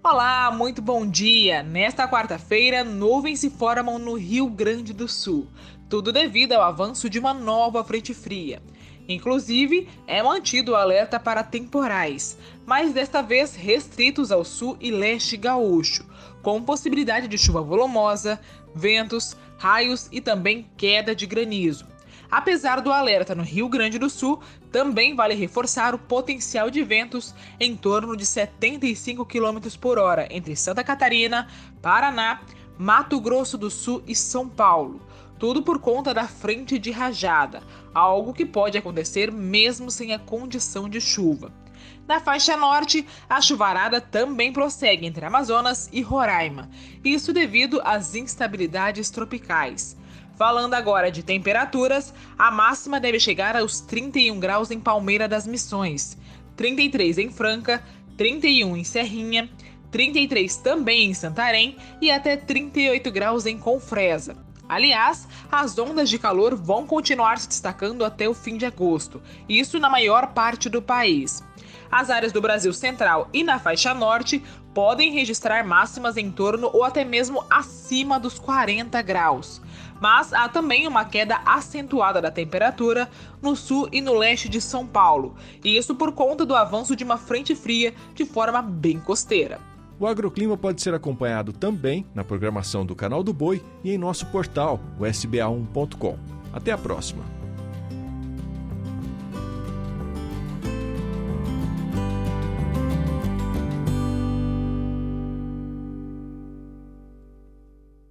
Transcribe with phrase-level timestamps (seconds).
[0.00, 1.60] Olá, muito bom dia!
[1.64, 5.48] Nesta quarta-feira, nuvens se formam no Rio Grande do Sul,
[5.90, 8.62] tudo devido ao avanço de uma nova frente fria.
[9.08, 15.36] Inclusive, é mantido o alerta para temporais, mas desta vez restritos ao sul e leste
[15.36, 16.06] gaúcho,
[16.42, 18.40] com possibilidade de chuva volumosa,
[18.72, 21.84] ventos, raios e também queda de granizo.
[22.30, 27.34] Apesar do alerta no Rio Grande do Sul, também vale reforçar o potencial de ventos
[27.58, 31.48] em torno de 75 km por hora entre Santa Catarina,
[31.80, 32.40] Paraná,
[32.78, 35.00] Mato Grosso do Sul e São Paulo.
[35.38, 37.62] Tudo por conta da frente de rajada,
[37.94, 41.52] algo que pode acontecer mesmo sem a condição de chuva.
[42.06, 46.68] Na faixa norte, a chuvarada também prossegue entre Amazonas e Roraima,
[47.04, 49.96] isso devido às instabilidades tropicais.
[50.38, 56.16] Falando agora de temperaturas, a máxima deve chegar aos 31 graus em Palmeira das Missões,
[56.54, 57.82] 33 em Franca,
[58.16, 59.50] 31 em Serrinha,
[59.90, 64.36] 33 também em Santarém e até 38 graus em Confresa.
[64.68, 69.80] Aliás, as ondas de calor vão continuar se destacando até o fim de agosto, isso
[69.80, 71.42] na maior parte do país.
[71.90, 74.40] As áreas do Brasil Central e na faixa norte
[74.78, 79.60] podem registrar máximas em torno ou até mesmo acima dos 40 graus.
[80.00, 83.10] Mas há também uma queda acentuada da temperatura
[83.42, 85.34] no sul e no leste de São Paulo,
[85.64, 89.58] e isso por conta do avanço de uma frente fria de forma bem costeira.
[89.98, 94.26] O agroclima pode ser acompanhado também na programação do Canal do Boi e em nosso
[94.26, 96.16] portal, o sba1.com.
[96.52, 97.37] Até a próxima!